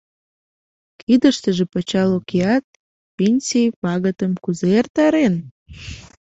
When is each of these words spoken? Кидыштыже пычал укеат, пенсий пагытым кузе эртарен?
Кидыштыже 1.01 1.65
пычал 1.71 2.09
укеат, 2.17 2.65
пенсий 3.15 3.69
пагытым 3.81 4.31
кузе 4.43 4.67
эртарен? 4.79 5.35